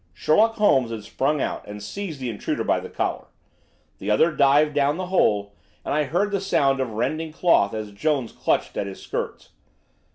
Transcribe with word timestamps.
Sherlock 0.15 0.55
Holmes 0.55 0.89
had 0.89 1.03
sprung 1.03 1.41
out 1.43 1.67
and 1.67 1.83
seized 1.83 2.19
the 2.19 2.27
intruder 2.31 2.63
by 2.63 2.79
the 2.79 2.89
collar. 2.89 3.27
The 3.99 4.09
other 4.09 4.31
dived 4.31 4.73
down 4.73 4.97
the 4.97 5.05
hole, 5.13 5.53
and 5.85 5.93
I 5.93 6.05
heard 6.05 6.31
the 6.31 6.41
sound 6.41 6.79
of 6.79 6.93
rending 6.93 7.31
cloth 7.31 7.75
as 7.75 7.91
Jones 7.91 8.31
clutched 8.31 8.75
at 8.77 8.87
his 8.87 8.99
skirts. 8.99 9.49